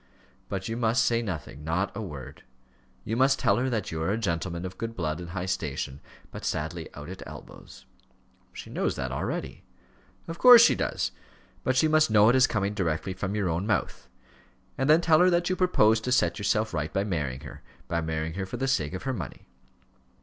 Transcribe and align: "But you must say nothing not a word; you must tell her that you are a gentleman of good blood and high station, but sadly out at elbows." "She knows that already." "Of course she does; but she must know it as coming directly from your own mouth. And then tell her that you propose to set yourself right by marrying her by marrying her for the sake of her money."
"But 0.49 0.67
you 0.67 0.75
must 0.75 1.05
say 1.05 1.21
nothing 1.21 1.63
not 1.63 1.95
a 1.95 2.01
word; 2.01 2.41
you 3.03 3.15
must 3.15 3.37
tell 3.37 3.57
her 3.57 3.69
that 3.69 3.91
you 3.91 4.01
are 4.01 4.09
a 4.09 4.17
gentleman 4.17 4.65
of 4.65 4.79
good 4.79 4.95
blood 4.95 5.19
and 5.19 5.29
high 5.29 5.45
station, 5.45 6.01
but 6.31 6.43
sadly 6.43 6.89
out 6.95 7.07
at 7.07 7.21
elbows." 7.27 7.85
"She 8.51 8.71
knows 8.71 8.95
that 8.95 9.11
already." 9.11 9.63
"Of 10.27 10.39
course 10.39 10.63
she 10.63 10.73
does; 10.73 11.11
but 11.63 11.75
she 11.77 11.87
must 11.87 12.09
know 12.09 12.29
it 12.29 12.35
as 12.35 12.47
coming 12.47 12.73
directly 12.73 13.13
from 13.13 13.35
your 13.35 13.47
own 13.49 13.67
mouth. 13.67 14.09
And 14.75 14.89
then 14.89 15.01
tell 15.01 15.19
her 15.19 15.29
that 15.29 15.51
you 15.51 15.55
propose 15.55 16.01
to 16.01 16.11
set 16.11 16.39
yourself 16.39 16.73
right 16.73 16.91
by 16.91 17.03
marrying 17.03 17.41
her 17.41 17.61
by 17.87 18.01
marrying 18.01 18.33
her 18.33 18.47
for 18.47 18.57
the 18.57 18.67
sake 18.67 18.93
of 18.95 19.03
her 19.03 19.13
money." 19.13 19.45